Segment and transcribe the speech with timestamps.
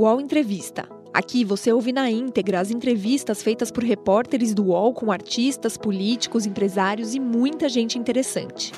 [0.00, 0.88] UOL Entrevista.
[1.12, 6.46] Aqui você ouve na íntegra as entrevistas feitas por repórteres do UOL com artistas, políticos,
[6.46, 8.72] empresários e muita gente interessante.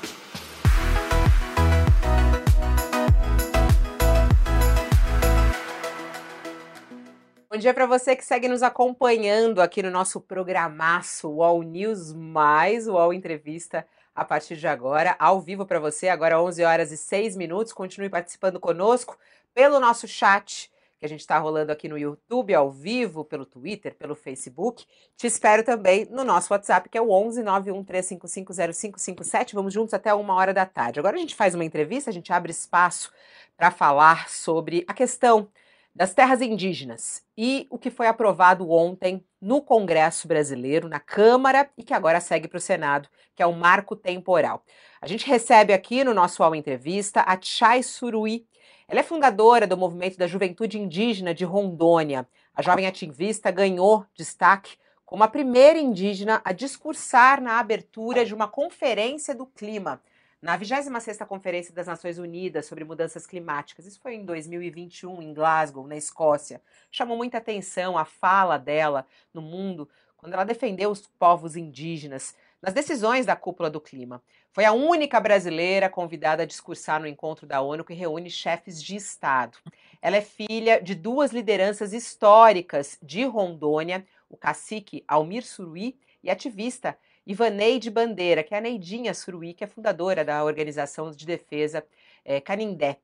[7.49, 12.85] Bom dia para você que segue nos acompanhando aqui no nosso programaço UOL News mais
[12.85, 17.37] UOL Entrevista a partir de agora, ao vivo para você, agora 11 horas e 6
[17.37, 17.71] minutos.
[17.71, 19.17] Continue participando conosco
[19.53, 20.69] pelo nosso chat,
[21.03, 24.85] que a gente está rolando aqui no YouTube, ao vivo, pelo Twitter, pelo Facebook.
[25.17, 29.53] Te espero também no nosso WhatsApp, que é o 11 913550557.
[29.53, 31.01] Vamos juntos até uma hora da tarde.
[31.01, 33.11] Agora a gente faz uma entrevista, a gente abre espaço
[33.57, 35.49] para falar sobre a questão
[35.93, 41.83] das terras indígenas e o que foi aprovado ontem no Congresso Brasileiro, na Câmara e
[41.83, 44.63] que agora segue para o Senado, que é o marco temporal.
[45.01, 48.47] A gente recebe aqui no nosso All Entrevista a Chay Surui.
[48.87, 52.27] Ela é fundadora do Movimento da Juventude Indígena de Rondônia.
[52.53, 58.47] A jovem ativista ganhou destaque como a primeira indígena a discursar na abertura de uma
[58.47, 60.01] conferência do clima
[60.43, 65.87] na 26ª Conferência das Nações Unidas sobre Mudanças Climáticas, isso foi em 2021 em Glasgow,
[65.87, 71.55] na Escócia, chamou muita atenção a fala dela no mundo quando ela defendeu os povos
[71.55, 74.23] indígenas nas decisões da cúpula do clima.
[74.53, 78.95] Foi a única brasileira convidada a discursar no encontro da ONU que reúne chefes de
[78.95, 79.57] Estado.
[80.01, 86.97] Ela é filha de duas lideranças históricas de Rondônia, o cacique Almir Surui e ativista
[87.27, 91.85] Ivaneide Bandeira, que é a Neidinha Suruí, que é fundadora da Organização de Defesa
[92.23, 92.97] é, Canindé.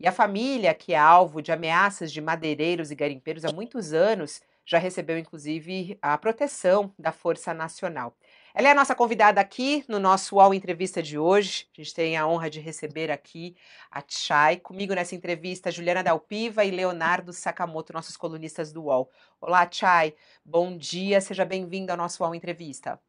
[0.00, 4.42] E a família, que é alvo de ameaças de madeireiros e garimpeiros há muitos anos,
[4.66, 8.16] já recebeu inclusive a proteção da Força Nacional.
[8.56, 11.68] Ela é a nossa convidada aqui no nosso UOL Entrevista de hoje.
[11.76, 13.56] A gente tem a honra de receber aqui
[13.90, 14.58] a Chay.
[14.60, 19.10] Comigo nessa entrevista, Juliana Dalpiva e Leonardo Sakamoto, nossos colunistas do UOL.
[19.40, 20.14] Olá, Chay.
[20.44, 23.00] Bom dia, seja bem-vindo ao nosso UOL Entrevista.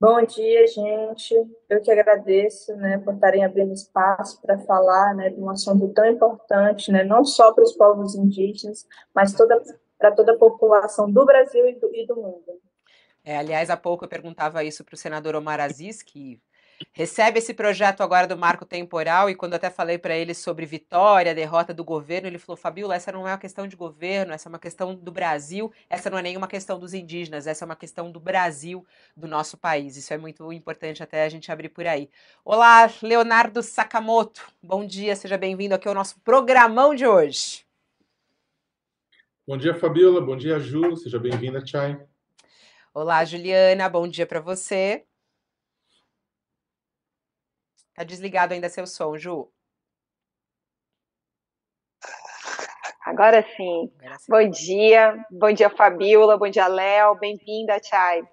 [0.00, 1.34] Bom dia, gente.
[1.68, 6.06] Eu que agradeço, né, por estarem abrindo espaço para falar, né, de um assunto tão
[6.06, 9.62] importante, né, não só para os povos indígenas, mas toda
[9.98, 12.65] para toda a população do Brasil e do, e do mundo.
[13.26, 16.40] É, aliás, há pouco eu perguntava isso para o senador Omar Aziz, que
[16.92, 21.34] recebe esse projeto agora do marco temporal e quando até falei para ele sobre vitória,
[21.34, 24.50] derrota do governo, ele falou: Fabiola, essa não é uma questão de governo, essa é
[24.50, 28.12] uma questão do Brasil, essa não é nenhuma questão dos indígenas, essa é uma questão
[28.12, 28.86] do Brasil,
[29.16, 29.96] do nosso país.
[29.96, 32.08] Isso é muito importante até a gente abrir por aí.
[32.44, 37.66] Olá, Leonardo Sakamoto, bom dia, seja bem-vindo aqui ao nosso programão de hoje.
[39.44, 41.98] Bom dia, Fabiola, bom dia, Ju, seja bem-vinda, Chay.
[42.98, 45.04] Olá, Juliana, bom dia para você.
[47.92, 49.52] Tá desligado ainda seu som, Ju.
[53.04, 53.92] Agora sim.
[53.98, 54.24] Agora sim.
[54.30, 58.26] Bom dia, bom dia, Fabiola, bom dia, Léo, bem-vinda, Chay.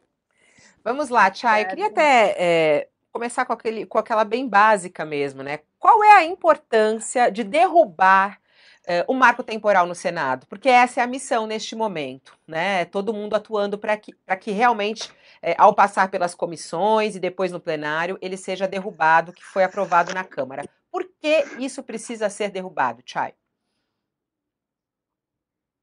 [0.81, 1.67] Vamos lá, Chay.
[1.67, 5.59] Queria até é, começar com, aquele, com aquela bem básica mesmo, né?
[5.77, 8.39] Qual é a importância de derrubar
[8.87, 12.85] uh, o marco temporal no Senado, porque essa é a missão neste momento, né?
[12.85, 17.59] Todo mundo atuando para que, que realmente, uh, ao passar pelas comissões e depois no
[17.59, 20.63] plenário, ele seja derrubado, que foi aprovado na Câmara.
[20.91, 23.33] Por que isso precisa ser derrubado, Chay?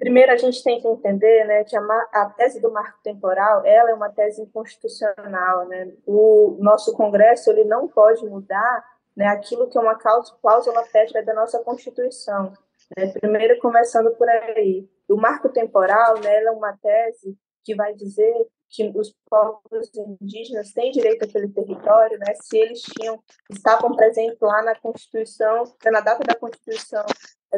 [0.00, 3.90] Primeiro, a gente tem que entender né, que a, a, tese do marco temporal ela
[3.90, 5.68] é uma tese inconstitucional.
[5.68, 5.92] Né?
[6.06, 8.82] O nosso Congresso ele não pode mudar
[9.14, 12.54] né, aquilo que é uma cláusula pétrea da nossa Constituição.
[12.96, 13.12] Né?
[13.12, 14.88] Primeiro, começando por aí.
[15.08, 19.90] O marco temporal né, é uma tese que vai dizer que os povos
[20.20, 26.00] indígenas têm direito àquele território, né, se eles tinham estavam presentes lá na Constituição, na
[26.00, 27.04] data da Constituição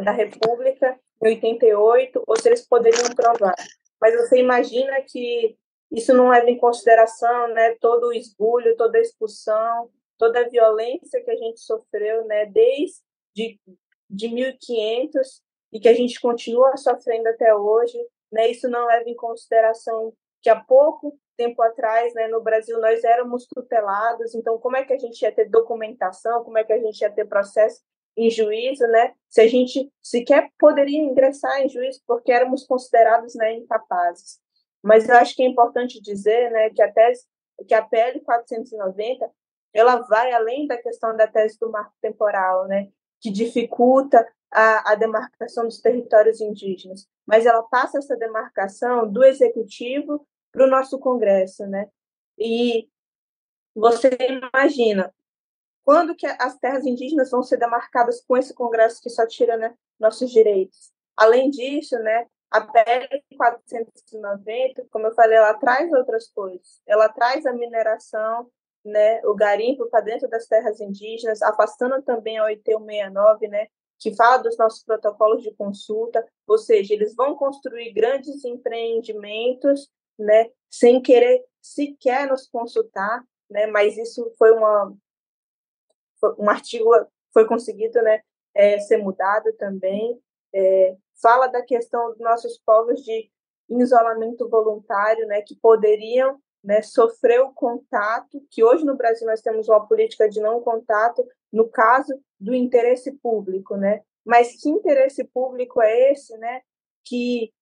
[0.03, 3.55] da República, em 88, ou se eles poderiam provar.
[4.01, 5.57] Mas você imagina que
[5.91, 11.23] isso não leva em consideração né, todo o esbulho, toda a expulsão, toda a violência
[11.23, 13.61] que a gente sofreu né, desde
[14.13, 15.43] de 1500
[15.73, 17.99] e que a gente continua sofrendo até hoje,
[18.31, 18.49] né?
[18.49, 20.13] Isso não leva em consideração
[20.43, 24.93] que há pouco tempo atrás, né, no Brasil nós éramos tutelados, então como é que
[24.93, 27.81] a gente ia ter documentação, como é que a gente ia ter processo
[28.17, 29.15] em juízo, né?
[29.31, 34.39] Se a gente sequer poderia ingressar em juízo porque éramos considerados, né, incapazes.
[34.83, 37.25] Mas eu acho que é importante dizer, né, que a tese
[37.67, 39.31] que a PL 490
[39.73, 42.91] ela vai além da questão da tese do marco temporal, né?
[43.23, 50.27] Que dificulta a, a demarcação dos territórios indígenas, mas ela passa essa demarcação do executivo
[50.51, 51.89] para o nosso Congresso, né?
[52.37, 52.89] E
[53.75, 55.15] você imagina
[55.85, 59.75] quando que as terras indígenas vão ser demarcadas com esse Congresso que só tira né,
[59.99, 60.93] nossos direitos?
[61.17, 66.81] Além disso, né, a PL 490, como eu falei, ela traz outras coisas.
[66.87, 68.51] Ela traz a mineração,
[68.85, 73.67] né, o garimpo para dentro das terras indígenas, afastando também a 8169, né,
[73.99, 79.89] que fala dos nossos protocolos de consulta, ou seja, eles vão construir grandes empreendimentos,
[80.19, 84.93] né, sem querer sequer nos consultar, né, mas isso foi uma
[86.39, 86.89] um artigo
[87.33, 88.21] foi conseguido, né,
[88.55, 90.21] é, ser mudado também.
[90.55, 93.31] É, fala da questão dos nossos povos de
[93.69, 99.69] isolamento voluntário, né, que poderiam né, sofrer o contato, que hoje no Brasil nós temos
[99.69, 104.03] uma política de não contato, no caso do interesse público, né?
[104.25, 106.63] Mas que interesse público é esse, né?
[107.05, 107.53] Que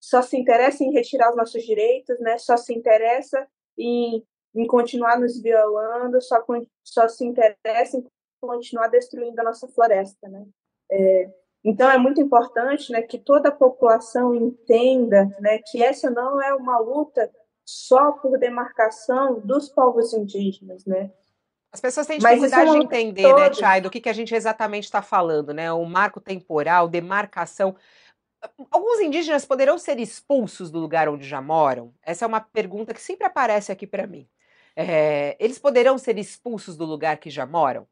[0.00, 2.38] só se interessa em retirar os nossos direitos, né?
[2.38, 4.24] Só se interessa em,
[4.54, 6.42] em continuar nos violando, só,
[6.82, 8.06] só se interessa em
[8.40, 10.46] continuar destruindo a nossa floresta, né?
[10.90, 11.30] É,
[11.64, 16.54] então é muito importante, né, que toda a população entenda, né, que essa não é
[16.54, 17.28] uma luta
[17.66, 21.10] só por demarcação dos povos indígenas, né?
[21.72, 25.02] As pessoas têm dificuldade de entender, né, Chay, do que, que a gente exatamente está
[25.02, 25.70] falando, né?
[25.72, 27.76] O marco temporal, demarcação.
[28.70, 31.92] Alguns indígenas poderão ser expulsos do lugar onde já moram?
[32.00, 34.26] Essa é uma pergunta que sempre aparece aqui para mim.
[34.76, 37.86] É, eles poderão ser expulsos do lugar que já moram?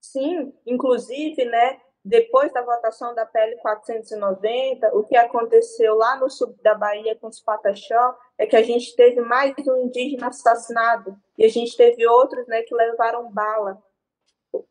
[0.00, 6.54] Sim, inclusive, né, depois da votação da PL 490, o que aconteceu lá no sul
[6.62, 11.44] da Bahia com os Pataxó é que a gente teve mais um indígena assassinado e
[11.44, 13.82] a gente teve outros né, que levaram bala.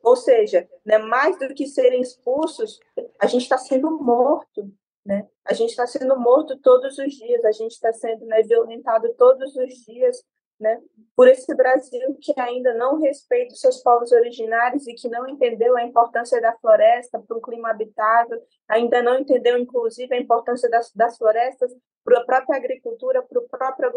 [0.03, 2.79] Ou seja, né, mais do que serem expulsos,
[3.19, 4.71] a gente está sendo morto.
[5.05, 5.27] Né?
[5.45, 9.55] A gente está sendo morto todos os dias, a gente está sendo né, violentado todos
[9.55, 10.23] os dias
[10.59, 10.81] né,
[11.15, 15.77] por esse Brasil que ainda não respeita os seus povos originários e que não entendeu
[15.77, 20.91] a importância da floresta para um clima habitável, ainda não entendeu, inclusive, a importância das,
[20.93, 21.71] das florestas
[22.03, 23.91] para a própria agricultura, para o próprio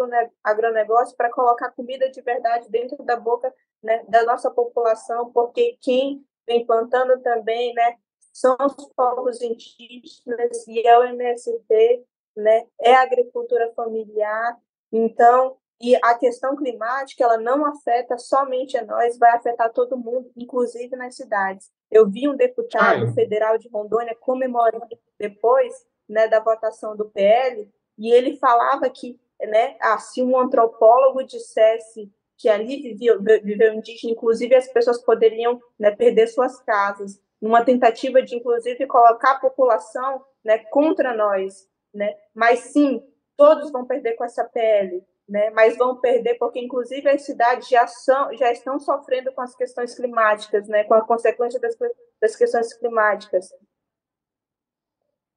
[0.44, 6.24] agronegócio, para colocar comida de verdade dentro da boca né, da nossa população, porque quem
[6.46, 7.96] vem plantando também né,
[8.32, 12.04] são os povos indígenas e é o MST,
[12.36, 14.56] né, é a agricultura familiar.
[14.90, 20.30] Então, e a questão climática, ela não afeta somente a nós, vai afetar todo mundo,
[20.36, 21.72] inclusive nas cidades.
[21.90, 23.12] Eu vi um deputado Ai.
[23.12, 24.86] federal de Rondônia comemorando
[25.18, 25.74] depois
[26.08, 27.68] né, da votação do PL,
[27.98, 32.08] e ele falava que né, ah, se um antropólogo dissesse
[32.38, 38.22] que ali vivia, viveu indígena, inclusive as pessoas poderiam né, perder suas casas, numa tentativa
[38.22, 41.68] de, inclusive, colocar a população né, contra nós.
[41.92, 42.16] Né?
[42.32, 43.02] Mas sim,
[43.36, 45.50] todos vão perder com essa PL né?
[45.50, 49.94] mas vão perder porque, inclusive, as cidades já, são, já estão sofrendo com as questões
[49.94, 50.84] climáticas, né?
[50.84, 51.76] com a consequência das,
[52.20, 53.48] das questões climáticas.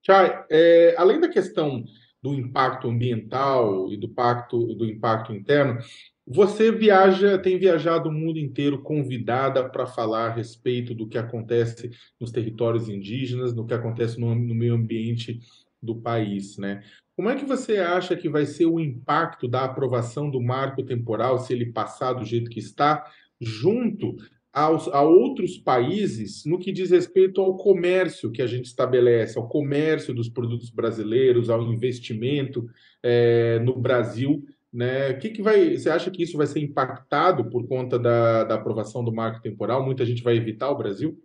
[0.06, 1.84] Chay, é, além da questão
[2.22, 5.80] do impacto ambiental e do, pacto, do impacto interno,
[6.28, 11.92] você viaja, tem viajado o mundo inteiro convidada para falar a respeito do que acontece
[12.20, 15.40] nos territórios indígenas, do que acontece no, no meio ambiente
[15.86, 16.84] do país, né?
[17.16, 21.40] Como é que você acha que vai ser o impacto da aprovação do marco temporal,
[21.40, 23.10] se ele passar do jeito que está,
[23.40, 24.18] junto
[24.52, 29.48] aos, a outros países no que diz respeito ao comércio que a gente estabelece, ao
[29.48, 32.66] comércio dos produtos brasileiros, ao investimento
[33.02, 34.46] é, no Brasil?
[34.72, 35.14] Né?
[35.14, 35.78] Que, que vai.
[35.78, 39.86] Você acha que isso vai ser impactado por conta da, da aprovação do marco temporal?
[39.86, 41.18] Muita gente vai evitar o Brasil?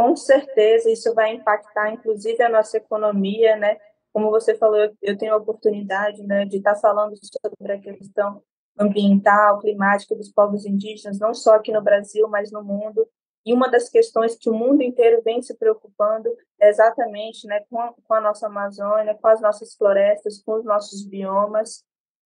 [0.00, 3.76] Com certeza, isso vai impactar, inclusive, a nossa economia, né?
[4.14, 8.42] Como você falou, eu tenho a oportunidade né, de estar falando sobre a questão
[8.78, 13.06] ambiental, climática dos povos indígenas, não só aqui no Brasil, mas no mundo.
[13.44, 17.78] E uma das questões que o mundo inteiro vem se preocupando é exatamente né, com,
[17.78, 21.84] a, com a nossa Amazônia, com as nossas florestas, com os nossos biomas.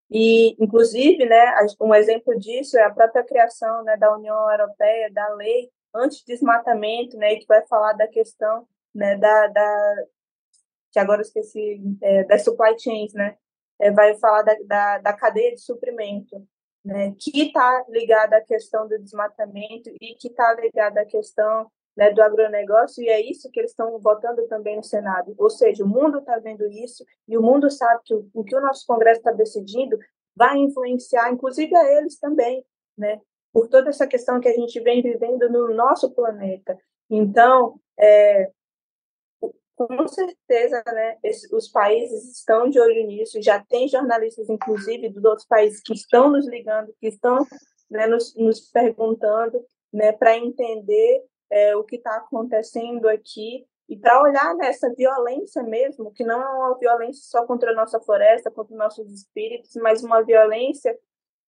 [0.08, 5.34] E, inclusive, né, um exemplo disso é a própria criação né, da União Europeia, da
[5.34, 9.94] lei anti-desmatamento, né, que vai falar da questão né, da, da,
[10.92, 13.36] que agora eu esqueci, é, das supply chains, né?
[13.80, 16.46] É, vai falar da, da, da, cadeia de suprimento,
[16.84, 17.12] né?
[17.18, 22.22] Que está ligada à questão do desmatamento e que está ligada à questão né, do
[22.22, 25.34] agronegócio, e é isso que eles estão votando também no Senado.
[25.36, 28.54] Ou seja, o mundo está vendo isso e o mundo sabe que o, o que
[28.54, 29.98] o nosso Congresso está decidindo
[30.36, 32.64] vai influenciar, inclusive, a eles também,
[32.96, 33.20] né?
[33.54, 36.76] Por toda essa questão que a gente vem vivendo no nosso planeta.
[37.08, 38.50] Então, é,
[39.76, 41.18] com certeza, né,
[41.52, 46.30] os países estão de olho nisso, já tem jornalistas, inclusive, dos outros países que estão
[46.30, 47.46] nos ligando, que estão
[47.90, 54.22] né, nos, nos perguntando né, para entender é, o que está acontecendo aqui e para
[54.22, 58.76] olhar nessa violência mesmo, que não é uma violência só contra a nossa floresta, contra
[58.76, 60.98] nossos espíritos, mas uma violência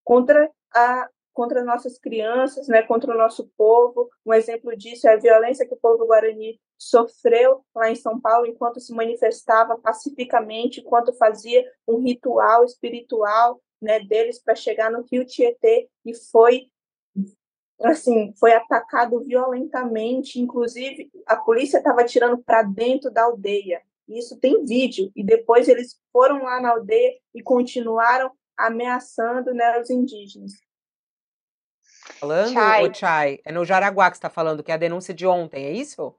[0.05, 4.09] contra a contra nossas crianças, né, contra o nosso povo.
[4.25, 8.47] Um exemplo disso é a violência que o povo guarani sofreu lá em São Paulo
[8.47, 15.27] enquanto se manifestava pacificamente, enquanto fazia um ritual espiritual, né, deles para chegar no Rio
[15.27, 16.69] Tietê e foi
[17.83, 23.83] assim, foi atacado violentamente, inclusive a polícia estava tirando para dentro da aldeia.
[24.09, 29.91] Isso tem vídeo e depois eles foram lá na aldeia e continuaram ameaçando né, os
[29.91, 30.53] indígenas.
[32.15, 32.95] Falando, Chai.
[32.95, 36.15] Chai, é no Jaraguá que está falando, que é a denúncia de ontem, é isso?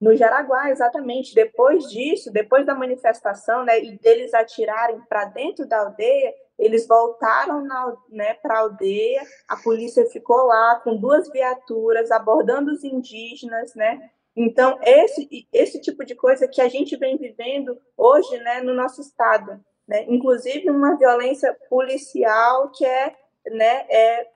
[0.00, 1.34] No Jaraguá, exatamente.
[1.34, 7.66] Depois disso, depois da manifestação, né, e deles atirarem para dentro da aldeia, eles voltaram
[8.08, 14.10] né, para a aldeia, a polícia ficou lá com duas viaturas abordando os indígenas, né?
[14.36, 19.00] Então, esse, esse tipo de coisa que a gente vem vivendo hoje né, no nosso
[19.00, 19.60] estado.
[19.86, 20.06] Né?
[20.08, 23.14] Inclusive, uma violência policial que é,
[23.50, 24.28] né, é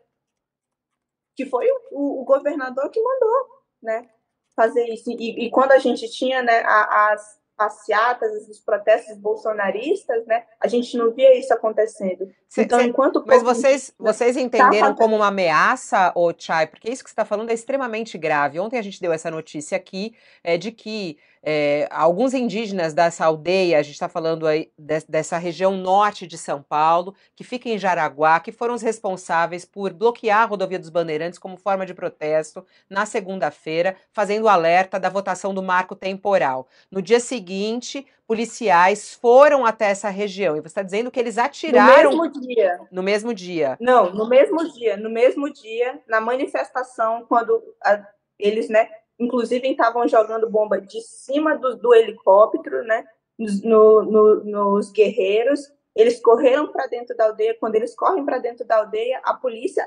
[1.35, 3.47] que foi o, o governador que mandou
[3.83, 4.09] né,
[4.55, 5.11] fazer isso.
[5.11, 10.45] E, e quando a gente tinha né, as, passeatas, os protestos bolsonaristas, né?
[10.61, 12.29] A gente não via isso acontecendo.
[12.49, 16.67] Cê, então, cê, enquanto mas vocês vocês entenderam tá como uma ameaça, o Chai?
[16.67, 18.59] Porque isso que você está falando é extremamente grave.
[18.59, 23.79] Ontem a gente deu essa notícia aqui é, de que é, alguns indígenas dessa aldeia,
[23.79, 27.79] a gente está falando aí de, dessa região norte de São Paulo, que fica em
[27.79, 32.65] Jaraguá, que foram os responsáveis por bloquear a rodovia dos Bandeirantes como forma de protesto
[32.89, 36.67] na segunda-feira, fazendo alerta da votação do marco temporal.
[36.91, 40.57] No dia seguinte, policiais foram até essa região.
[40.57, 42.11] E você está dizendo que eles atiraram.
[42.11, 42.81] No mesmo dia.
[42.91, 43.77] No mesmo dia.
[43.79, 44.97] Não, no mesmo dia.
[44.97, 48.03] No mesmo dia, na manifestação, quando a,
[48.39, 53.05] eles, né, inclusive estavam jogando bomba de cima do, do helicóptero, né?
[53.39, 55.73] No, no, nos guerreiros.
[55.95, 57.57] Eles correram para dentro da aldeia.
[57.59, 59.87] Quando eles correm para dentro da aldeia, a polícia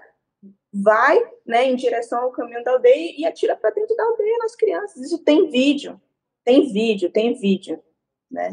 [0.74, 4.56] vai né, em direção ao caminho da aldeia e atira para dentro da aldeia nas
[4.56, 5.02] crianças.
[5.02, 6.00] Isso tem vídeo,
[6.44, 7.82] tem vídeo, tem vídeo.
[8.30, 8.52] Né?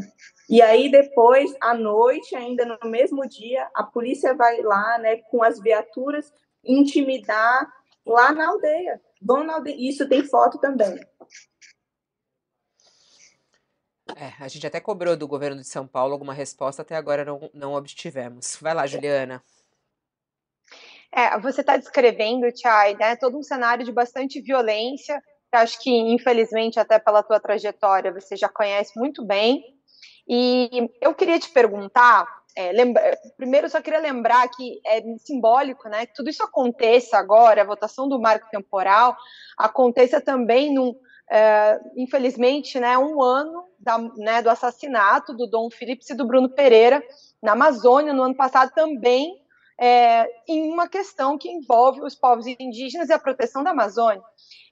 [0.49, 5.43] E aí depois, à noite, ainda no mesmo dia, a polícia vai lá né, com
[5.43, 6.33] as viaturas
[6.65, 7.69] intimidar
[8.07, 9.01] lá na aldeia.
[9.25, 9.77] Vão na aldeia.
[9.79, 11.01] Isso tem foto também.
[14.17, 17.51] É, a gente até cobrou do governo de São Paulo alguma resposta, até agora não,
[17.55, 18.57] não obtivemos.
[18.61, 19.43] Vai lá, Juliana.
[21.11, 25.91] É, você está descrevendo, Chay, né, todo um cenário de bastante violência, que acho que,
[25.91, 29.63] infelizmente, até pela tua trajetória, você já conhece muito bem.
[30.29, 32.27] E eu queria te perguntar,
[32.57, 36.07] é, lembra, primeiro, só queria lembrar que é simbólico, né?
[36.07, 39.17] Que tudo isso aconteça agora, a votação do marco temporal,
[39.59, 40.95] aconteça também num,
[41.31, 46.49] é, infelizmente, né, um ano da, né, do assassinato do Dom Phillips e do Bruno
[46.49, 47.03] Pereira
[47.43, 49.43] na Amazônia no ano passado também
[49.79, 54.23] é, em uma questão que envolve os povos indígenas e a proteção da Amazônia.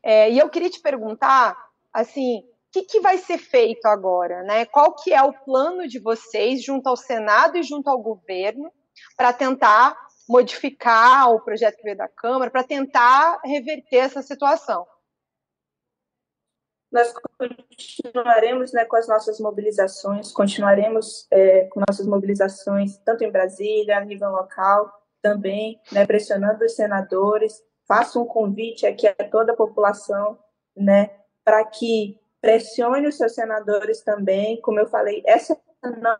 [0.02, 1.56] É, e eu queria te perguntar,
[1.92, 4.42] assim, que, que vai ser feito agora?
[4.42, 4.64] Né?
[4.64, 8.72] Qual que é o plano de vocês junto ao Senado e junto ao governo
[9.16, 9.96] para tentar
[10.28, 14.86] modificar o projeto que veio da Câmara, para tentar reverter essa situação?
[16.90, 23.98] Nós continuaremos né, com as nossas mobilizações, continuaremos é, com nossas mobilizações, tanto em Brasília,
[23.98, 27.62] a nível local, também, né, pressionando os senadores.
[27.86, 30.38] Faço um convite aqui a toda a população
[30.76, 31.10] né,
[31.44, 34.60] para que pressione os seus senadores também.
[34.60, 35.58] Como eu falei, essa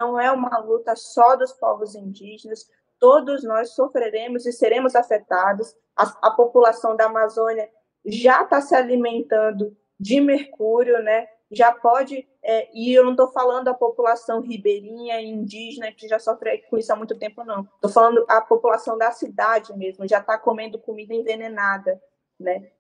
[0.01, 2.67] não é uma luta só dos povos indígenas,
[2.99, 5.75] todos nós sofreremos e seremos afetados.
[5.97, 7.69] A, a população da Amazônia
[8.07, 11.27] já está se alimentando de mercúrio, né?
[11.51, 16.59] Já pode, é, e eu não estou falando a população ribeirinha, indígena, que já sofre
[16.71, 17.69] com isso há muito tempo, não.
[17.75, 22.01] Estou falando a população da cidade mesmo, já está comendo comida envenenada,
[22.41, 22.71] né?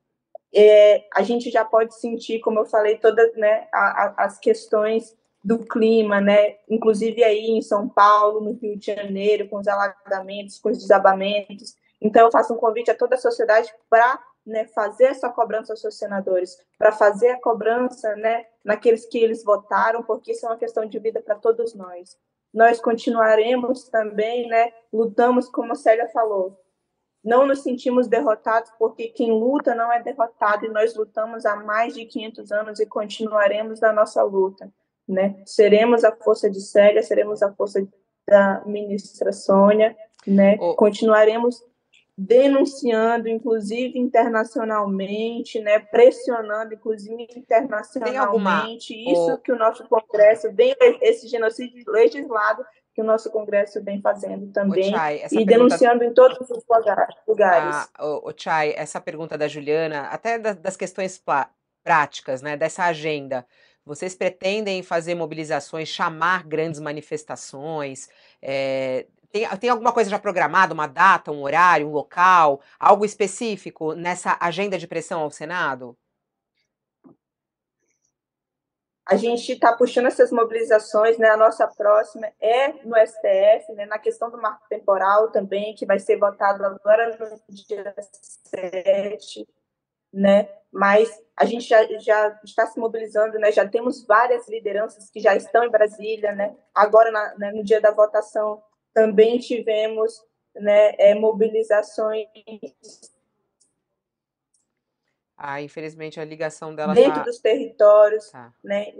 [0.54, 5.16] É, a gente já pode sentir, como eu falei, todas né, a, a, as questões
[5.44, 6.56] do clima, né?
[6.68, 11.74] Inclusive aí em São Paulo, no Rio de Janeiro, com os alagamentos, com os desabamentos.
[12.00, 15.80] Então, eu faço um convite a toda a sociedade para né, fazer essa cobrança aos
[15.80, 20.58] seus senadores, para fazer a cobrança né, naqueles que eles votaram, porque isso é uma
[20.58, 22.16] questão de vida para todos nós.
[22.52, 26.58] Nós continuaremos também, né, lutamos, como a Célia falou,
[27.24, 31.94] não nos sentimos derrotados, porque quem luta não é derrotado, e nós lutamos há mais
[31.94, 34.72] de 500 anos e continuaremos na nossa luta.
[35.08, 35.40] Né?
[35.46, 37.86] Seremos a força de Célia, seremos a força
[38.26, 40.56] da ministra Sônia, né?
[40.60, 40.74] Oh.
[40.74, 41.60] continuaremos
[42.16, 48.64] denunciando, inclusive internacionalmente, né, pressionando, inclusive internacionalmente, alguma...
[48.66, 52.64] isso que o nosso Congresso vem, esse genocídio legislado
[52.94, 55.44] que o nosso Congresso vem fazendo também Chay, e pergunta...
[55.46, 56.62] denunciando em todos os
[57.26, 57.88] lugares.
[57.94, 61.22] Ah, o, o Chay, essa pergunta da Juliana, até das questões
[61.82, 63.46] práticas, né, dessa agenda,
[63.84, 68.08] vocês pretendem fazer mobilizações, chamar grandes manifestações?
[68.40, 73.94] É, tem, tem alguma coisa já programada, uma data, um horário, um local, algo específico
[73.94, 75.96] nessa agenda de pressão ao Senado?
[79.04, 81.28] A gente está puxando essas mobilizações, né?
[81.28, 83.86] A nossa próxima é no STF, né?
[83.86, 87.94] Na questão do marco temporal também, que vai ser votado agora no dia
[88.44, 89.46] 7,
[90.12, 90.48] né?
[90.70, 93.50] Mas a gente já, já está se mobilizando, né?
[93.50, 96.56] Já temos várias lideranças que já estão em Brasília, né?
[96.72, 98.62] Agora, na, né, no dia da votação,
[98.94, 100.12] também tivemos
[100.54, 102.26] né, é, mobilizações.
[105.44, 107.22] Ah, infelizmente a ligação dela dentro tá...
[107.24, 108.54] dos territórios, tá.
[108.62, 108.92] né?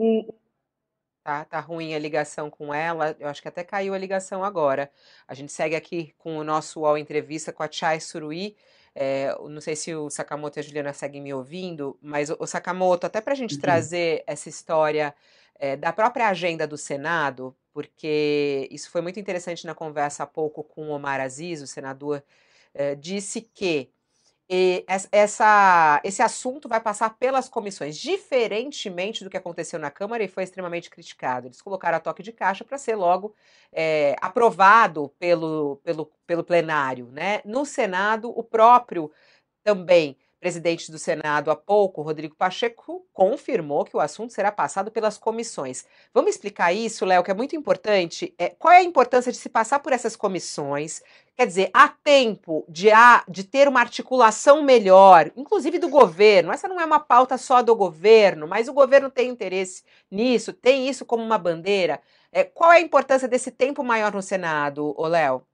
[1.22, 3.14] Tá, tá ruim a ligação com ela.
[3.20, 4.90] Eu acho que até caiu a ligação agora.
[5.28, 8.56] A gente segue aqui com o nosso UOL Entrevista com a Chay Suruí.
[8.92, 13.06] É, não sei se o Sakamoto e a Juliana seguem me ouvindo, mas o, Sakamoto,
[13.06, 13.60] até para a gente uhum.
[13.60, 15.14] trazer essa história
[15.54, 20.64] é, da própria agenda do Senado, porque isso foi muito interessante na conversa há pouco
[20.64, 22.22] com o Omar Aziz, o senador,
[22.74, 23.90] eh, disse que
[25.10, 30.42] essa, esse assunto vai passar pelas comissões, diferentemente do que aconteceu na Câmara e foi
[30.42, 31.46] extremamente criticado.
[31.46, 33.34] Eles colocaram a toque de caixa para ser logo
[33.72, 37.06] é, aprovado pelo, pelo, pelo plenário.
[37.12, 37.40] Né?
[37.44, 39.10] No Senado, o próprio
[39.64, 45.16] também presidente do Senado há pouco, Rodrigo Pacheco, confirmou que o assunto será passado pelas
[45.16, 45.86] comissões.
[46.12, 48.34] Vamos explicar isso, Léo, que é muito importante.
[48.36, 51.00] É, qual é a importância de se passar por essas comissões?
[51.36, 56.52] Quer dizer, há tempo de, há, de ter uma articulação melhor, inclusive do governo.
[56.52, 60.88] Essa não é uma pauta só do governo, mas o governo tem interesse nisso, tem
[60.88, 62.02] isso como uma bandeira.
[62.32, 65.46] É, qual é a importância desse tempo maior no Senado, Léo?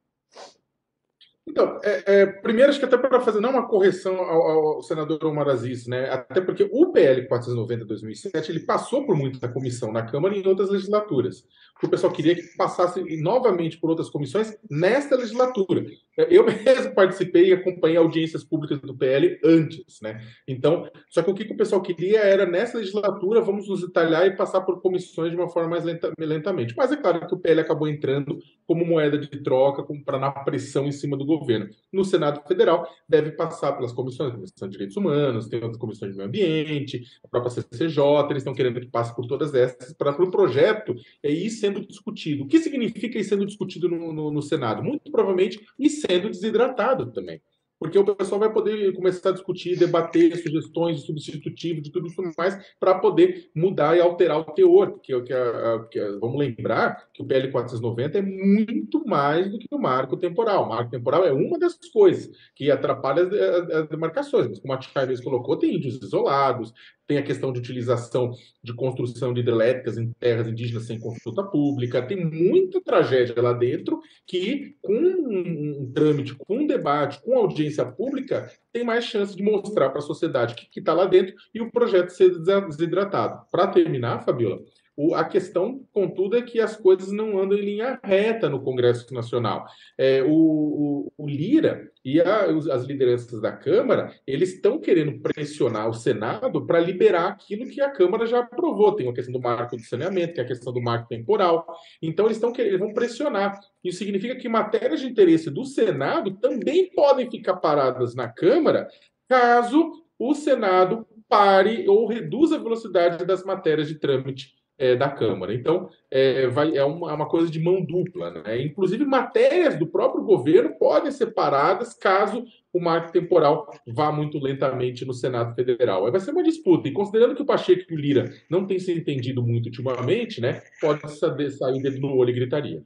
[1.49, 5.25] Então, é, é, primeiro, acho que até para fazer não uma correção ao, ao, senador
[5.25, 6.11] Omar Aziz, né?
[6.11, 10.47] Até porque o PL 490 2007 ele passou por muita comissão na Câmara e em
[10.47, 11.45] outras legislaturas
[11.87, 15.85] o pessoal queria que passasse novamente por outras comissões nesta legislatura.
[16.29, 20.21] Eu mesmo participei e acompanhei audiências públicas do PL antes, né?
[20.47, 24.37] Então, só que o que o pessoal queria era, nessa legislatura, vamos nos detalhar e
[24.37, 26.75] passar por comissões de uma forma mais lenta, lentamente.
[26.77, 30.87] Mas é claro que o PL acabou entrando como moeda de troca, para dar pressão
[30.87, 31.69] em cima do governo.
[31.93, 36.17] No Senado Federal, deve passar pelas comissões, Comissão de Direitos Humanos, tem outras comissões de
[36.17, 40.31] meio ambiente, a própria CCJ, eles estão querendo que passe por todas essas, para o
[40.31, 42.45] projeto é ir sendo discutido.
[42.45, 44.83] O que significa ir sendo discutido no, no, no Senado?
[44.83, 47.41] Muito provavelmente ir sendo desidratado também
[47.79, 52.21] porque o pessoal vai poder começar a discutir, debater sugestões de substitutivo, de tudo isso
[52.37, 54.99] mais, para poder mudar e alterar o teor.
[55.01, 60.17] Que, que, vamos lembrar que o PL 490 é muito mais do que o marco
[60.17, 60.65] temporal.
[60.65, 64.81] O marco temporal é uma das coisas que atrapalha as, as demarcações, mas como a
[64.81, 66.75] Chávez colocou, tem índios isolados,
[67.09, 72.07] tem a questão de utilização de construção de hidrelétricas em terras indígenas sem consulta pública,
[72.07, 78.53] tem muita tragédia lá dentro que, com um trâmite, com um debate, com audiência pública,
[78.71, 82.11] tem mais chance de mostrar para a sociedade que está lá dentro e o projeto
[82.11, 82.31] ser
[82.69, 83.43] desidratado.
[83.51, 84.61] Para terminar, Fabiola,
[85.01, 89.15] o, a questão, contudo, é que as coisas não andam em linha reta no Congresso
[89.15, 89.65] Nacional.
[89.97, 95.89] É, o, o, o, Lira e a, as lideranças da Câmara, eles estão querendo pressionar
[95.89, 98.97] o Senado para liberar aquilo que a Câmara já aprovou.
[98.97, 101.65] Tem a questão do marco do saneamento, tem a questão do marco temporal.
[102.03, 103.57] Então, eles, estão eles vão pressionar.
[103.85, 108.89] Isso significa que matérias de interesse do Senado também podem ficar paradas na Câmara
[109.29, 115.53] caso o Senado pare ou reduza a velocidade das matérias de trâmite é, da Câmara.
[115.53, 118.31] Então, é, vai, é uma, uma, coisa de mão dupla.
[118.31, 118.63] Né?
[118.63, 125.05] Inclusive, matérias do próprio governo podem ser paradas caso o marco temporal vá muito lentamente
[125.05, 126.11] no Senado Federal.
[126.11, 126.89] Vai ser uma disputa.
[126.89, 130.63] E considerando que o Pacheco e o Lira não têm se entendido muito ultimamente, né,
[130.81, 132.83] pode sair dedo no olho e gritaria.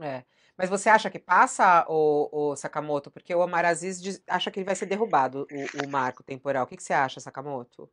[0.00, 0.22] É.
[0.56, 3.10] Mas você acha que passa, o, o Sakamoto?
[3.10, 6.64] Porque o Omar Aziz diz, acha que ele vai ser derrubado, o, o marco temporal.
[6.64, 7.90] O que, que você acha, Sakamoto?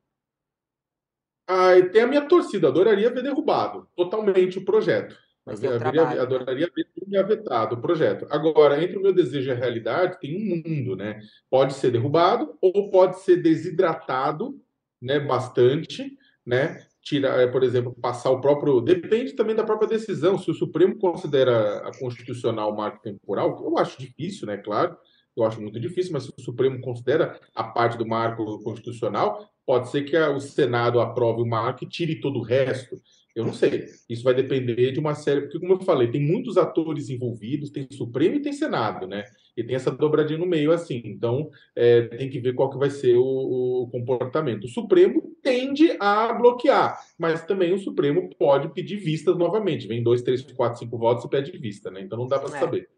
[1.48, 5.18] Ah, tem a minha torcida, adoraria ver derrubado totalmente o projeto.
[5.46, 8.26] Mas adoraria, adoraria ver tudo vetado o projeto.
[8.30, 11.20] Agora, entre o meu desejo e a realidade, tem um mundo, né?
[11.50, 14.58] Pode ser derrubado ou pode ser desidratado,
[15.02, 15.20] né?
[15.20, 16.82] Bastante, né?
[17.02, 18.80] Tirar, eh, por exemplo, passar o próprio.
[18.80, 20.38] Depende também da própria decisão.
[20.38, 24.56] Se o Supremo considera a constitucional o marco temporal, eu acho difícil, né?
[24.56, 24.98] Claro
[25.36, 29.90] eu acho muito difícil, mas se o Supremo considera a parte do marco constitucional, pode
[29.90, 33.02] ser que o Senado aprove o marco e tire todo o resto.
[33.36, 33.86] Eu não sei.
[34.08, 37.88] Isso vai depender de uma série, porque, como eu falei, tem muitos atores envolvidos, tem
[37.90, 39.24] Supremo e tem Senado, né?
[39.58, 41.02] E tem essa dobradinha no meio, assim.
[41.04, 44.66] Então, é, tem que ver qual que vai ser o, o, comportamento.
[44.66, 49.88] O Supremo tende a bloquear, mas também o Supremo pode pedir vistas novamente.
[49.88, 52.02] Vem dois, três, quatro, cinco votos e pede vista, né?
[52.02, 52.60] Então não dá para é.
[52.60, 52.90] saber.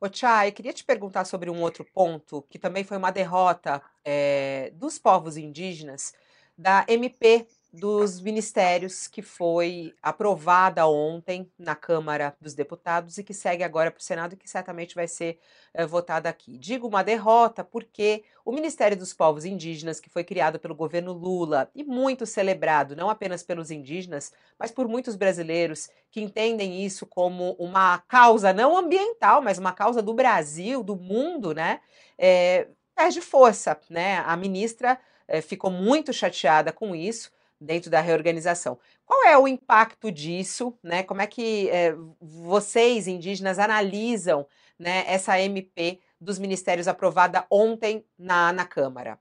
[0.00, 4.70] Ô, Chay, queria te perguntar sobre um outro ponto, que também foi uma derrota é,
[4.74, 6.14] dos povos indígenas,
[6.56, 13.62] da MP dos ministérios que foi aprovada ontem na Câmara dos Deputados e que segue
[13.62, 15.38] agora para o Senado e que certamente vai ser
[15.74, 16.56] é, votada aqui.
[16.56, 21.70] Digo uma derrota porque o Ministério dos Povos Indígenas, que foi criado pelo governo Lula
[21.74, 27.52] e muito celebrado, não apenas pelos indígenas, mas por muitos brasileiros que entendem isso como
[27.58, 31.80] uma causa não ambiental, mas uma causa do Brasil, do mundo, né?
[32.16, 34.18] É, perde força, né?
[34.24, 38.78] A ministra é, ficou muito chateada com isso dentro da reorganização.
[39.04, 40.76] Qual é o impacto disso?
[40.82, 41.02] Né?
[41.02, 44.46] Como é que é, vocês, indígenas, analisam
[44.78, 49.18] né, essa MP dos ministérios aprovada ontem na, na Câmara?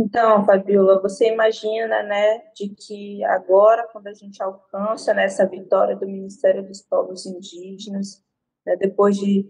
[0.00, 5.96] Então, Fabiola, você imagina, né, de que agora, quando a gente alcança né, essa vitória
[5.96, 8.22] do Ministério dos Povos Indígenas,
[8.64, 9.48] né, depois de,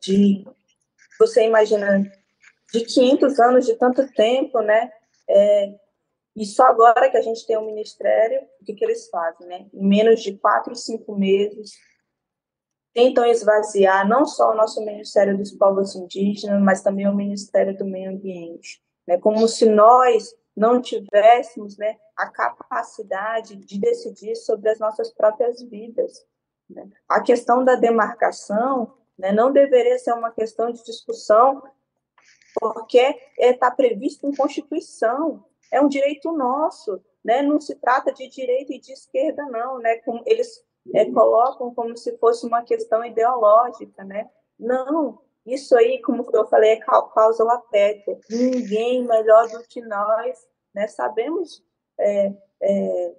[0.00, 0.44] de,
[1.16, 2.02] você imagina,
[2.72, 4.90] de 500 anos, de tanto tempo, né,
[5.30, 5.74] é,
[6.36, 9.46] e só agora que a gente tem um ministério, o que, que eles fazem?
[9.46, 9.66] Né?
[9.72, 11.72] Em menos de quatro, cinco meses,
[12.92, 17.84] tentam esvaziar não só o nosso Ministério dos Povos Indígenas, mas também o Ministério do
[17.84, 18.82] Meio Ambiente.
[19.06, 19.18] Né?
[19.18, 26.24] Como se nós não tivéssemos né, a capacidade de decidir sobre as nossas próprias vidas.
[26.68, 26.88] Né?
[27.08, 31.62] A questão da demarcação né, não deveria ser uma questão de discussão,
[32.54, 37.42] porque está é, previsto em Constituição é um direito nosso, né?
[37.42, 39.96] Não se trata de direita e de esquerda, não, né?
[39.98, 44.30] Como eles é, colocam como se fosse uma questão ideológica, né?
[44.58, 48.18] Não, isso aí, como eu falei, é causa o afeto.
[48.30, 50.38] Ninguém melhor do que nós,
[50.74, 50.86] né?
[50.86, 51.62] Sabemos
[51.98, 53.14] é, é,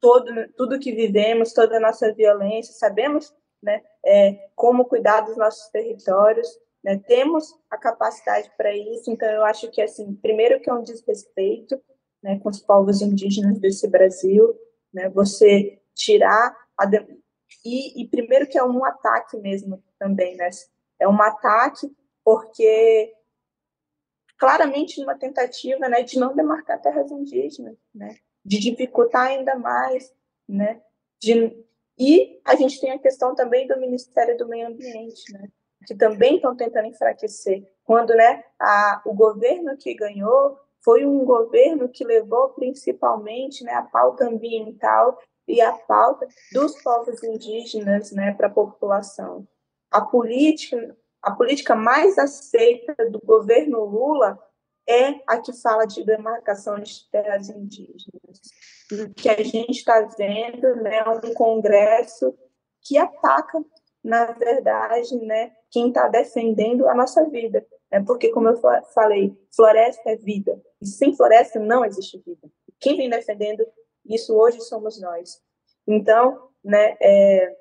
[0.00, 5.68] todo, tudo que vivemos, toda a nossa violência, sabemos né, é, como cuidar dos nossos
[5.70, 6.48] territórios,
[6.88, 6.98] né?
[7.06, 11.78] Temos a capacidade para isso, então eu acho que, assim, primeiro que é um desrespeito
[12.22, 14.58] né, com os povos indígenas desse Brasil,
[14.90, 15.10] né?
[15.10, 16.86] você tirar a...
[16.86, 17.04] De...
[17.62, 20.48] E, e primeiro que é um ataque mesmo também, né?
[20.98, 23.12] É um ataque porque
[24.38, 30.14] claramente uma tentativa, né, de não demarcar terras indígenas, né, de dificultar ainda mais,
[30.48, 30.80] né,
[31.20, 31.64] de...
[31.98, 35.50] e a gente tem a questão também do Ministério do Meio Ambiente, né,
[35.86, 37.70] que também estão tentando enfraquecer.
[37.84, 43.82] Quando né, a, o governo que ganhou foi um governo que levou principalmente né, a
[43.82, 49.46] pauta ambiental e a pauta dos povos indígenas né, para a população.
[49.90, 54.38] A política, a política mais aceita do governo Lula
[54.86, 58.40] é a que fala de demarcação de terras indígenas.
[58.90, 62.34] O que a gente está vendo né, é um Congresso
[62.82, 63.62] que ataca
[64.02, 67.66] na verdade, né, quem está defendendo a nossa vida.
[67.90, 68.02] Né?
[68.06, 68.56] Porque, como eu
[68.94, 70.60] falei, floresta é vida.
[70.80, 72.48] E sem floresta não existe vida.
[72.80, 73.66] Quem vem defendendo
[74.06, 75.42] isso hoje somos nós.
[75.86, 77.56] Então, né, é,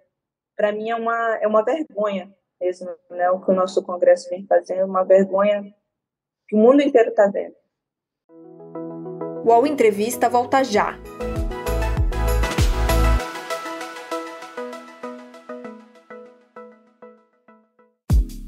[0.56, 4.46] para mim é uma, é uma vergonha mesmo, né, o que o nosso Congresso vem
[4.46, 5.64] fazendo, uma vergonha
[6.48, 7.56] que o mundo inteiro está vendo.
[9.46, 10.98] O UOL Entrevista volta já.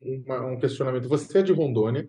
[0.00, 1.08] uma, um questionamento.
[1.08, 2.08] Você é de Rondônia,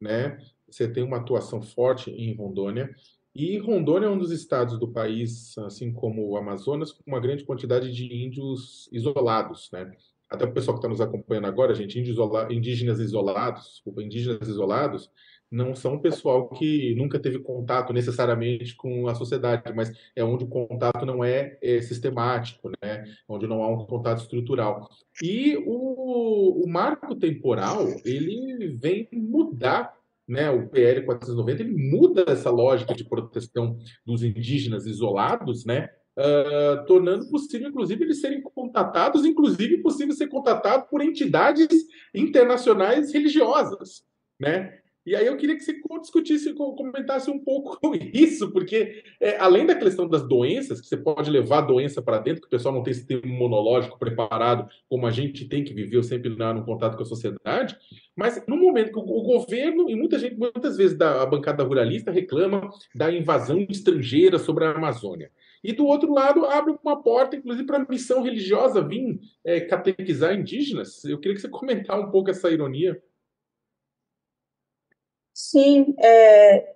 [0.00, 0.38] né?
[0.70, 2.94] Você tem uma atuação forte em Rondônia.
[3.34, 7.44] E Rondônia é um dos estados do país, assim como o Amazonas, com uma grande
[7.44, 9.90] quantidade de índios isolados, né?
[10.28, 15.10] Até o pessoal que está nos acompanhando agora, gente, isola, indígenas isolados, indígenas isolados,
[15.50, 20.48] não são pessoal que nunca teve contato necessariamente com a sociedade, mas é onde o
[20.48, 23.04] contato não é, é sistemático, né?
[23.28, 24.88] onde não há um contato estrutural.
[25.22, 29.96] E o, o marco temporal, ele vem mudar
[30.28, 36.84] né, o PL 490 ele muda essa lógica de proteção dos indígenas isolados, né, uh,
[36.86, 41.68] tornando possível, inclusive, eles serem contatados, inclusive possível ser contatado por entidades
[42.14, 44.02] internacionais religiosas,
[44.38, 44.78] né?
[45.08, 47.78] E aí eu queria que você discutisse, comentasse um pouco
[48.12, 52.18] isso, porque é, além da questão das doenças, que você pode levar a doença para
[52.18, 56.04] dentro, que o pessoal não tem sistema imunológico preparado, como a gente tem que viver
[56.04, 57.74] sempre no contato com a sociedade,
[58.14, 61.64] mas no momento que o, o governo, e muita gente, muitas vezes da, a bancada
[61.64, 65.30] ruralista reclama da invasão estrangeira sobre a Amazônia.
[65.62, 70.34] E do outro lado, abre uma porta, inclusive, para a missão religiosa vir é, catequizar
[70.34, 71.04] indígenas.
[71.04, 73.00] Eu queria que você comentasse um pouco essa ironia.
[75.38, 76.74] Sim, é...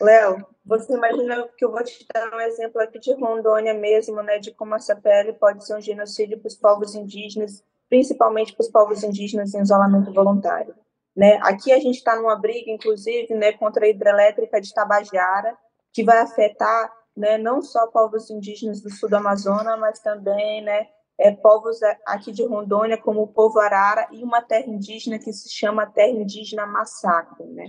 [0.00, 4.40] Léo, você imagina que eu vou te dar um exemplo aqui de Rondônia mesmo, né,
[4.40, 8.70] de como essa pele pode ser um genocídio para os povos indígenas, principalmente para os
[8.72, 10.74] povos indígenas em isolamento voluntário.
[11.16, 11.38] Né?
[11.42, 15.56] Aqui a gente está numa briga, inclusive, né, contra a hidrelétrica de Tabajara,
[15.92, 20.88] que vai afetar né, não só povos indígenas do sul do Amazonas, mas também né,
[21.18, 25.50] é, povos aqui de Rondônia, como o povo Arara, e uma terra indígena que se
[25.50, 27.44] chama Terra Indígena Massacre.
[27.44, 27.66] Né?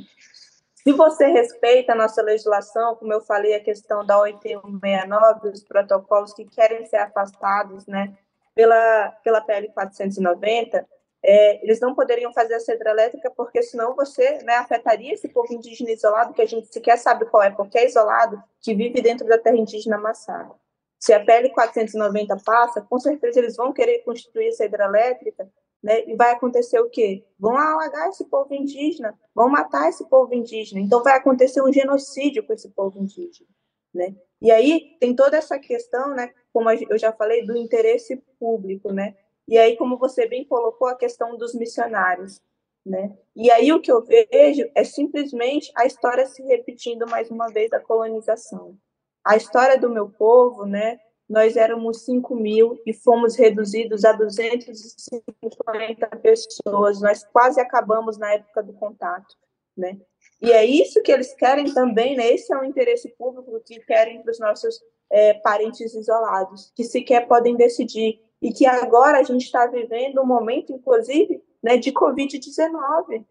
[0.75, 6.33] Se você respeita a nossa legislação, como eu falei, a questão da 8169, os protocolos
[6.33, 8.15] que querem ser afastados né,
[8.53, 10.87] pela, pela PL 490,
[11.21, 15.91] é, eles não poderiam fazer essa hidrelétrica porque senão você né, afetaria esse povo indígena
[15.91, 19.37] isolado, que a gente sequer sabe qual é, porque é isolado, que vive dentro da
[19.37, 20.55] terra indígena Massacre.
[20.99, 25.49] Se a PL 490 passa, com certeza eles vão querer construir essa hidrelétrica,
[25.81, 26.05] né?
[26.05, 27.25] E vai acontecer o quê?
[27.39, 30.81] Vão alagar esse povo indígena, vão matar esse povo indígena.
[30.81, 33.49] Então vai acontecer um genocídio com esse povo indígena,
[33.93, 34.13] né?
[34.41, 36.33] E aí tem toda essa questão, né?
[36.51, 39.15] Como eu já falei, do interesse público, né?
[39.47, 42.39] E aí, como você bem colocou, a questão dos missionários,
[42.85, 43.17] né?
[43.35, 47.69] E aí o que eu vejo é simplesmente a história se repetindo mais uma vez
[47.69, 48.77] da colonização.
[49.23, 50.99] A história do meu povo, né?
[51.29, 57.01] Nós éramos 5 mil e fomos reduzidos a 250 pessoas.
[57.01, 59.35] Nós quase acabamos na época do contato,
[59.77, 59.99] né?
[60.41, 62.27] E é isso que eles querem também, né?
[62.33, 64.79] Esse é o interesse público que querem para os nossos
[65.11, 68.19] é, parentes isolados, que sequer podem decidir.
[68.41, 73.25] E que agora a gente está vivendo um momento, inclusive, né, de Covid-19.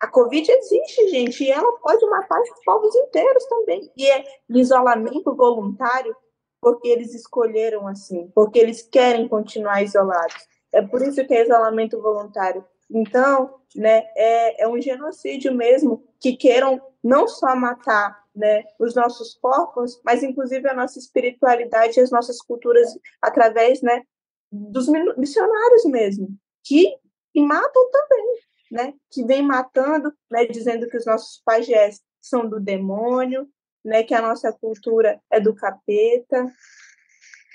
[0.00, 3.90] A Covid existe, gente, e ela pode matar os povos inteiros também.
[3.96, 6.14] E é isolamento voluntário
[6.60, 10.46] porque eles escolheram assim, porque eles querem continuar isolados.
[10.72, 12.64] É por isso que é isolamento voluntário.
[12.90, 19.34] Então, né, é, é um genocídio mesmo que queiram não só matar né, os nossos
[19.34, 22.88] corpos, mas inclusive a nossa espiritualidade e as nossas culturas
[23.22, 24.02] através né,
[24.50, 26.28] dos missionários mesmo,
[26.64, 26.96] que,
[27.32, 28.38] que matam também
[28.74, 33.48] né, que vem matando, né, dizendo que os nossos pajés são do demônio,
[33.84, 36.52] né, que a nossa cultura é do capeta.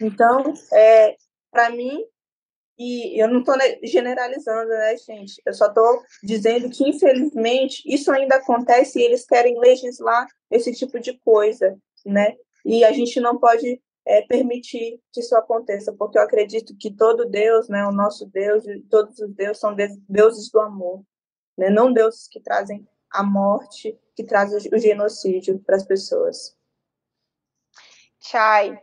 [0.01, 1.17] Então, é,
[1.51, 2.05] para mim,
[2.77, 5.41] e eu não estou generalizando, né, gente?
[5.45, 10.97] Eu só estou dizendo que, infelizmente, isso ainda acontece e eles querem legislar esse tipo
[11.01, 12.37] de coisa, né?
[12.63, 17.29] E a gente não pode é, permitir que isso aconteça, porque eu acredito que todo
[17.29, 19.75] Deus, né, o nosso Deus todos os deuses são
[20.07, 21.03] deuses do amor
[21.59, 21.69] né?
[21.69, 26.55] não deuses que trazem a morte, que trazem o genocídio para as pessoas.
[28.19, 28.79] Chay,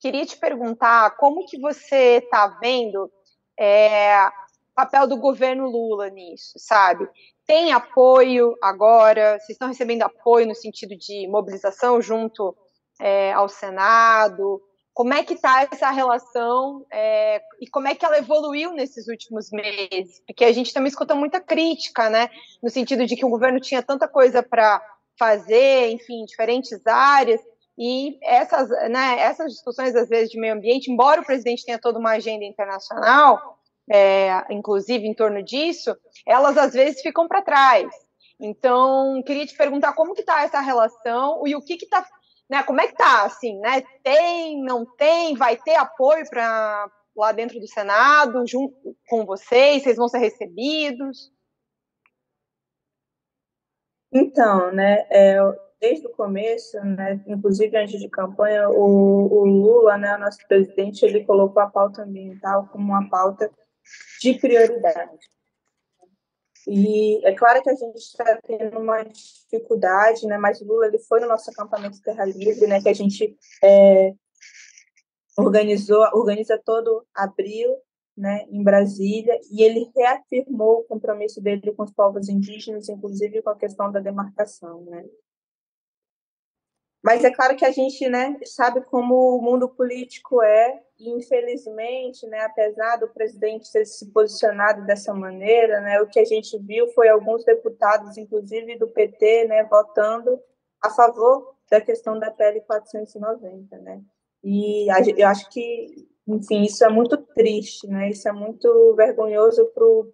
[0.00, 3.10] queria te perguntar como que você está vendo
[3.58, 7.08] é, o papel do governo Lula nisso, sabe?
[7.46, 9.38] Tem apoio agora?
[9.38, 12.56] Vocês estão recebendo apoio no sentido de mobilização junto
[13.00, 14.62] é, ao Senado?
[14.98, 19.48] Como é que está essa relação é, e como é que ela evoluiu nesses últimos
[19.52, 20.20] meses?
[20.26, 22.28] Porque a gente também escuta muita crítica, né?
[22.60, 24.82] No sentido de que o governo tinha tanta coisa para
[25.16, 27.40] fazer, enfim, diferentes áreas,
[27.78, 32.00] e essas, né, essas discussões, às vezes, de meio ambiente, embora o presidente tenha toda
[32.00, 33.56] uma agenda internacional,
[33.88, 37.88] é, inclusive em torno disso, elas às vezes ficam para trás.
[38.40, 42.04] Então, queria te perguntar como que está essa relação e o que está
[42.48, 42.62] né?
[42.62, 43.82] Como é que tá, assim, né?
[44.02, 49.96] Tem, não tem, vai ter apoio para lá dentro do Senado, junto com vocês, vocês
[49.96, 51.32] vão ser recebidos?
[54.12, 55.38] Então, né, é,
[55.80, 61.24] desde o começo, né, inclusive antes de campanha, o, o Lula, né, nosso presidente, ele
[61.24, 63.50] colocou a pauta ambiental como uma pauta
[64.20, 65.28] de prioridade.
[66.70, 70.36] E é claro que a gente está tendo uma dificuldade, né?
[70.36, 72.82] Mas Lula ele foi no nosso acampamento Terra Livre, né?
[72.82, 74.12] Que a gente é,
[75.38, 77.74] organizou, organiza todo abril,
[78.14, 78.44] né?
[78.50, 83.56] Em Brasília, e ele reafirmou o compromisso dele com os povos indígenas, inclusive com a
[83.56, 85.06] questão da demarcação, né?
[87.08, 92.26] Mas é claro que a gente né, sabe como o mundo político é, e infelizmente,
[92.26, 96.86] né, apesar do presidente ter se posicionado dessa maneira, né, o que a gente viu
[96.88, 100.38] foi alguns deputados, inclusive do PT, né, votando
[100.82, 103.78] a favor da questão da PL 490.
[103.78, 104.02] Né?
[104.44, 108.10] E eu acho que, enfim, isso é muito triste, né?
[108.10, 110.12] isso é muito vergonhoso para o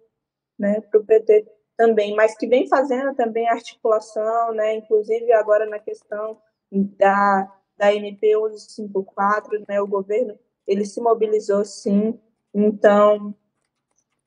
[0.57, 6.37] né, PT também, mas que vem fazendo também articulação, né, inclusive agora na questão
[6.71, 12.19] da, da MP 1154, né, o governo ele se mobilizou sim,
[12.53, 13.35] então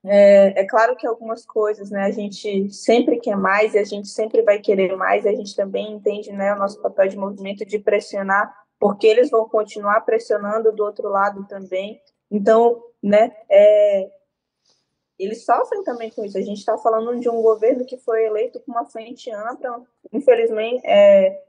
[0.04, 4.08] é, é, claro que algumas coisas, né, a gente sempre quer mais e a gente
[4.08, 7.78] sempre vai querer mais, a gente também entende, né, o nosso papel de movimento de
[7.78, 14.10] pressionar, porque eles vão continuar pressionando do outro lado também, então, né, é,
[15.18, 18.60] eles sofrem também com isso, a gente está falando de um governo que foi eleito
[18.60, 21.42] com uma frente ampla, infelizmente, é,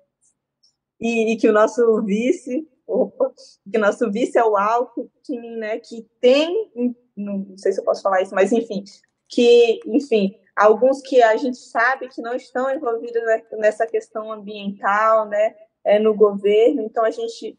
[1.00, 3.32] e, e que o nosso vice, opa,
[3.72, 6.72] que o nosso vice é o Alckmin, né, que tem,
[7.16, 8.84] não sei se eu posso falar isso, mas enfim,
[9.28, 13.22] que, enfim, alguns que a gente sabe que não estão envolvidos
[13.54, 17.58] nessa questão ambiental, né, é, no governo, então a gente,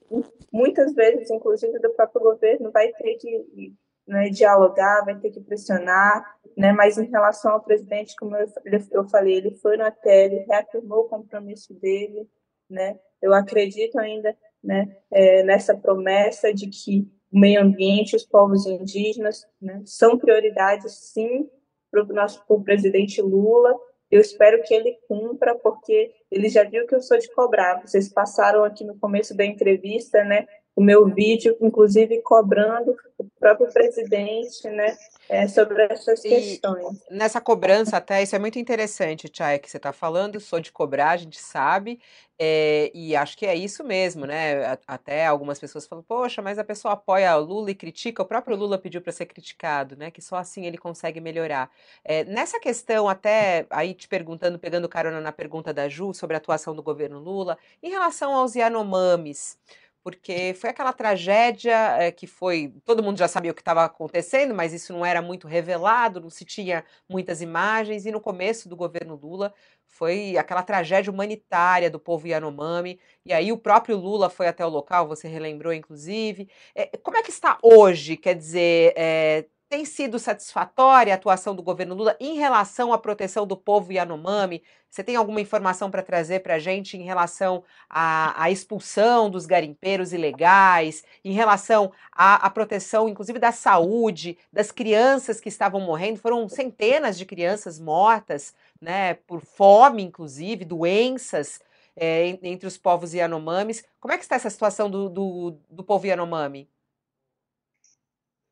[0.53, 3.75] muitas vezes, inclusive do próprio governo, vai ter que
[4.07, 6.23] né, dialogar, vai ter que pressionar,
[6.57, 8.47] né, mas em relação ao presidente, como eu,
[8.91, 12.29] eu falei, ele foi no ATL, reafirmou o compromisso dele,
[12.69, 18.67] né, eu acredito ainda né, é, nessa promessa de que o meio ambiente, os povos
[18.67, 21.49] indígenas, né, são prioridades, sim,
[21.91, 23.75] para o nosso pro presidente Lula.
[24.11, 27.81] Eu espero que ele cumpra, porque ele já viu que eu sou de cobrar.
[27.81, 30.47] Vocês passaram aqui no começo da entrevista, né,
[30.81, 34.97] o meu vídeo, inclusive cobrando o próprio presidente, né,
[35.29, 37.03] é, sobre essas questões.
[37.11, 40.73] E nessa cobrança até, isso é muito interessante, Tchai, que você está falando, sou de
[40.73, 42.01] cobrar, a gente sabe,
[42.39, 44.79] é, e acho que é isso mesmo, né?
[44.87, 48.57] Até algumas pessoas falam, poxa, mas a pessoa apoia o Lula e critica, o próprio
[48.57, 50.11] Lula pediu para ser criticado, né?
[50.11, 51.71] Que só assim ele consegue melhorar.
[52.03, 56.39] É, nessa questão, até aí te perguntando, pegando carona na pergunta da Ju sobre a
[56.39, 59.59] atuação do governo Lula, em relação aos Yanomamis,
[60.03, 62.75] porque foi aquela tragédia é, que foi.
[62.85, 66.31] Todo mundo já sabia o que estava acontecendo, mas isso não era muito revelado, não
[66.31, 69.53] se tinha muitas imagens, e no começo do governo Lula
[69.87, 74.69] foi aquela tragédia humanitária do povo Yanomami, e aí o próprio Lula foi até o
[74.69, 76.49] local, você relembrou, inclusive.
[76.75, 78.17] É, como é que está hoje?
[78.17, 83.47] Quer dizer, é, tem sido satisfatória a atuação do governo Lula em relação à proteção
[83.47, 84.65] do povo Yanomami?
[84.91, 89.47] Você tem alguma informação para trazer para a gente em relação à, à, expulsão dos
[89.47, 96.19] garimpeiros ilegais, em relação à, à, proteção, inclusive, da saúde das crianças que estavam morrendo?
[96.19, 101.61] Foram centenas de crianças mortas, né, por fome, inclusive, doenças
[101.95, 103.85] é, entre os povos Yanomamis.
[104.01, 106.69] Como é que está essa situação do, do, do povo Yanomami?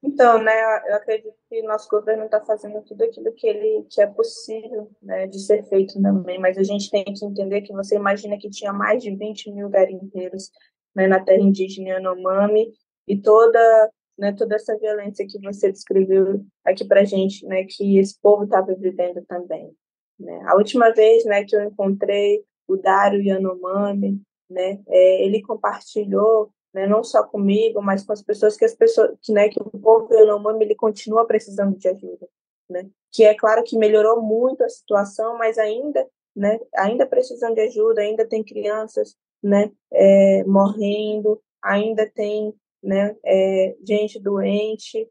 [0.02, 0.52] Então, né,
[0.88, 5.26] eu acredito que nosso governo está fazendo tudo aquilo que ele que é possível né,
[5.26, 8.72] de ser feito também, mas a gente tem que entender que você imagina que tinha
[8.72, 10.52] mais de 20 mil garimpeiros
[10.94, 12.72] né, na terra indígena Yanomami
[13.08, 18.20] e toda né, toda essa violência que você descreveu aqui para gente, né, que esse
[18.20, 19.72] povo estava vivendo também.
[20.18, 20.42] Né.
[20.46, 26.86] A última vez né, que eu encontrei o Dário Yanomami, né, é, ele compartilhou né,
[26.86, 30.12] não só comigo, mas com as pessoas que as pessoas que, né, que o povo
[30.12, 32.28] Yanomami ele continua precisando de ajuda,
[32.68, 32.88] né?
[33.10, 38.02] Que é claro que melhorou muito a situação, mas ainda, né, ainda precisam de ajuda,
[38.02, 45.08] ainda tem crianças, né, é, morrendo, ainda tem, né, é, gente doente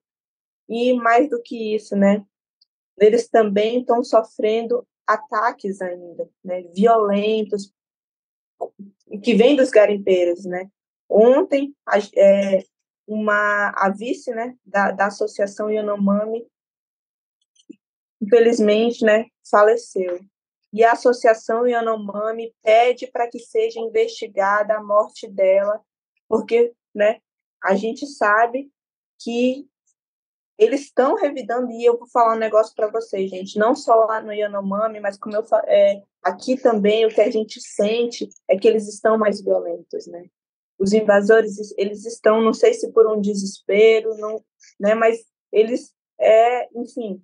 [0.69, 2.23] e mais do que isso, né,
[2.99, 7.71] eles também estão sofrendo ataques ainda, né, violentos
[9.23, 10.69] que vêm dos garimpeiros, né?
[11.09, 12.63] Ontem, a, é,
[13.07, 16.45] uma, a vice né, da, da Associação Yanomami,
[18.21, 20.19] infelizmente, né, faleceu.
[20.73, 25.81] E a Associação Yanomami pede para que seja investigada a morte dela,
[26.27, 27.19] porque né,
[27.63, 28.69] a gente sabe
[29.19, 29.65] que
[30.57, 34.19] eles estão revidando, e eu vou falar um negócio para vocês, gente, não só lá
[34.19, 38.67] no Yanomami, mas como eu é, aqui também, o que a gente sente é que
[38.67, 40.25] eles estão mais violentos, né?
[40.79, 44.43] Os invasores eles estão, não sei se por um desespero, não,
[44.79, 45.19] né, mas
[45.51, 47.21] eles é, enfim,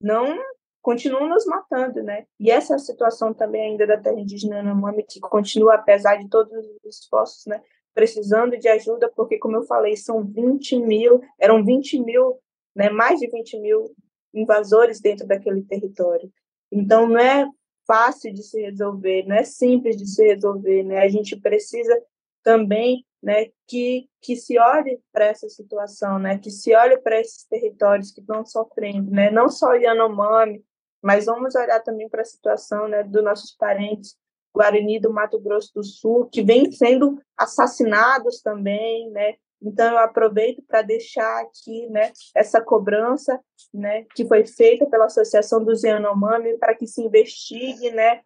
[0.00, 0.38] não
[0.82, 2.26] continuam nos matando, né?
[2.38, 6.28] E essa é a situação também ainda da terra indígena Yanomami, que continua, apesar de
[6.28, 7.62] todos os esforços, né?
[7.94, 12.38] Precisando de ajuda, porque, como eu falei, são 20 mil, eram 20 mil,
[12.76, 12.90] né?
[12.90, 13.94] Mais de 20 mil
[14.34, 16.30] invasores dentro daquele território.
[16.70, 17.48] Então, não é
[17.86, 20.98] fácil de se resolver, não é simples de se resolver, né?
[20.98, 21.98] A gente precisa
[22.44, 27.44] também, né, que que se olhe para essa situação, né, que se olhe para esses
[27.44, 30.64] territórios que estão sofrendo, né, não só Yanomami,
[31.02, 34.16] mas vamos olhar também para a situação né, dos nossos parentes
[34.54, 39.34] Guarani do Mato Grosso do Sul, que vêm sendo assassinados também, né?
[39.60, 43.40] Então eu aproveito para deixar aqui, né, essa cobrança,
[43.72, 48.20] né, que foi feita pela Associação dos Yanomami para que se investigue, né,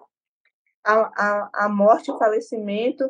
[0.84, 3.08] a, a, a morte e o falecimento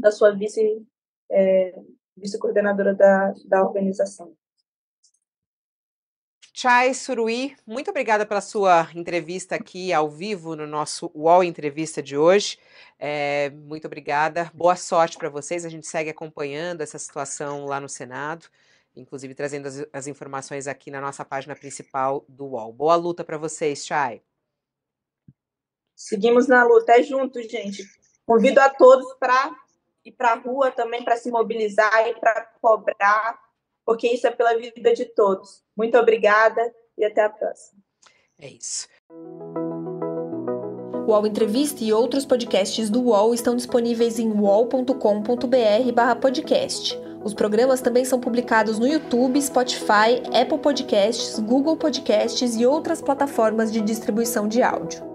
[0.00, 0.86] da sua vice
[1.30, 1.74] é,
[2.16, 4.34] vice-coordenadora da, da organização.
[6.52, 12.16] Chay Suruí, muito obrigada pela sua entrevista aqui ao vivo no nosso UOL Entrevista de
[12.16, 12.58] hoje.
[12.98, 14.50] É, muito obrigada.
[14.52, 15.64] Boa sorte para vocês.
[15.64, 18.46] A gente segue acompanhando essa situação lá no Senado,
[18.96, 22.72] inclusive trazendo as, as informações aqui na nossa página principal do UOL.
[22.72, 24.20] Boa luta para vocês, Chay.
[25.94, 27.84] Seguimos na luta, é junto, gente.
[28.26, 29.54] Convido a todos para
[30.08, 33.38] ir para a rua também, para se mobilizar e para cobrar
[33.88, 35.62] porque isso é pela vida de todos.
[35.74, 36.60] Muito obrigada
[36.98, 37.80] e até a próxima.
[38.38, 38.86] É isso.
[41.06, 47.00] O UOL Entrevista e outros podcasts do UOL estão disponíveis em uol.com.br/podcast.
[47.24, 53.72] Os programas também são publicados no YouTube, Spotify, Apple Podcasts, Google Podcasts e outras plataformas
[53.72, 55.07] de distribuição de áudio.